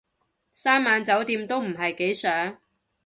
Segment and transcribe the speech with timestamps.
[0.55, 2.57] 三晚酒店都唔係幾想